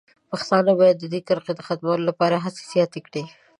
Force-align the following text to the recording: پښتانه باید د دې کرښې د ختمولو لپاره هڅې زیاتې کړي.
پښتانه 0.31 0.71
باید 0.79 0.97
د 0.99 1.05
دې 1.13 1.19
کرښې 1.27 1.53
د 1.55 1.61
ختمولو 1.67 2.03
لپاره 2.09 2.35
هڅې 2.43 2.63
زیاتې 2.71 2.99
کړي. 3.07 3.23